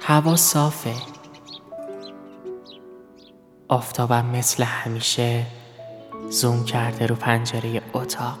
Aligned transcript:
هوا 0.00 0.36
صافه. 0.36 0.94
آفتابم 3.68 4.26
مثل 4.26 4.62
همیشه 4.62 5.46
زوم 6.30 6.64
کرده 6.64 7.06
رو 7.06 7.14
پنجره 7.14 7.82
اتاق. 7.92 8.38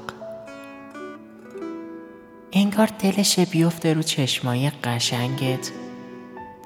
انگار 2.52 2.86
دلشه 2.86 3.44
بیفته 3.44 3.94
رو 3.94 4.02
چشمای 4.02 4.70
قشنگت 4.70 5.70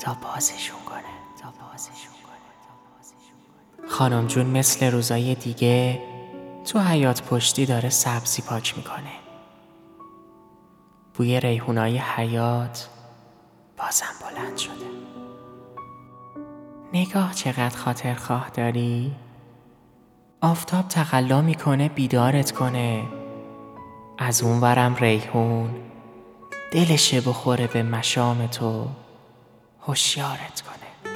تا 0.01 0.17
بازشون 0.23 0.79
کنه. 0.87 1.03
تا 1.43 1.53
بازشون 1.61 2.15
کنه. 2.23 3.89
خانم 3.89 4.27
جون 4.27 4.47
مثل 4.47 4.91
روزای 4.91 5.35
دیگه 5.35 6.03
تو 6.65 6.79
حیات 6.79 7.23
پشتی 7.23 7.67
داره 7.67 7.91
سبزی 7.91 8.43
پاک 8.43 8.77
می‌کنه. 8.77 9.13
بوی 11.15 11.41
ریحونای 11.41 11.99
حیات 11.99 12.89
بازم 13.79 14.07
بلند 14.21 14.57
شده. 14.57 14.73
نگاه 16.93 17.35
چقدر 17.35 17.77
خاطر 17.77 18.15
خواه 18.15 18.51
داری؟ 18.51 19.15
آفتاب 20.41 20.89
تقلا 20.89 21.43
می‌کنه 21.43 21.89
بیدارت 21.89 22.53
کنه. 22.53 23.05
از 24.19 24.43
اون 24.43 24.61
ورم 24.61 24.95
ریحون. 24.95 25.75
دلشه 26.73 27.21
بخوره 27.21 27.67
به 27.67 27.83
مشام 27.83 28.47
تو. 28.47 28.89
هوشیارت 29.81 30.61
کنه. 30.61 31.15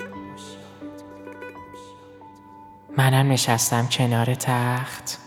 منم 2.96 3.32
نشستم 3.32 3.86
کنار 3.86 4.34
تخت. 4.34 5.18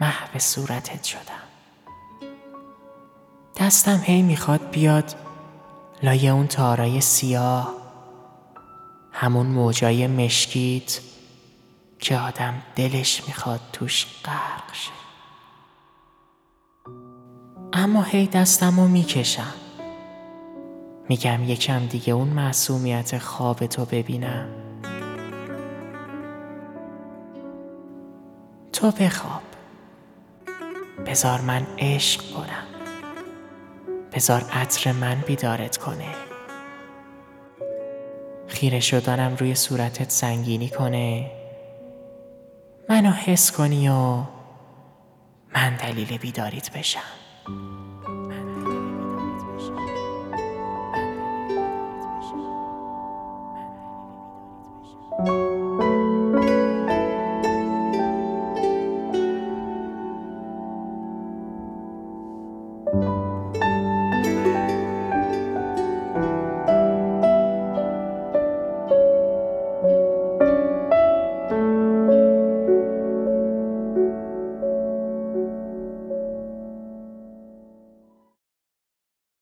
محو 0.00 0.38
صورتت 0.38 1.04
شدم. 1.04 1.20
دستم 3.56 4.00
هی 4.04 4.22
می‌خواد 4.22 4.70
بیاد 4.70 5.23
لای 6.02 6.28
اون 6.28 6.46
تارای 6.46 7.00
سیاه 7.00 7.74
همون 9.12 9.46
موجای 9.46 10.06
مشکیت 10.06 11.00
که 11.98 12.18
آدم 12.18 12.54
دلش 12.76 13.22
می‌خواد 13.26 13.60
توش 13.72 14.06
غرق 14.24 14.72
شه. 14.72 14.90
اما 17.72 18.02
هی 18.02 18.26
دستمو 18.26 18.88
می‌کشم. 18.88 19.54
میگم 21.08 21.44
یکم 21.44 21.86
دیگه 21.86 22.12
اون 22.12 22.28
معصومیت 22.28 23.18
خواب 23.18 23.66
تو 23.66 23.84
ببینم. 23.84 24.48
تو 28.72 28.90
بخواب. 28.90 29.42
بزار 31.06 31.40
من 31.40 31.66
عشق 31.78 32.32
کنم. 32.32 32.73
بزار 34.14 34.44
عطر 34.52 34.92
من 34.92 35.20
بیدارت 35.26 35.76
کنه. 35.76 36.14
خیره 38.46 38.80
شدنم 38.80 39.36
روی 39.36 39.54
صورتت 39.54 40.10
سنگینی 40.10 40.68
کنه. 40.68 41.30
منو 42.88 43.10
حس 43.10 43.52
کنی 43.52 43.88
و 43.88 44.22
من 45.54 45.76
دلیل 45.76 46.18
بیداریت 46.18 46.78
بشم. 46.78 47.00